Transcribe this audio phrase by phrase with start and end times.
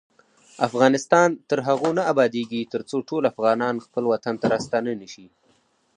[0.67, 5.27] افغانستان تر هغو نه ابادیږي، ترڅو ټول افغانان خپل وطن ته راستانه نشي.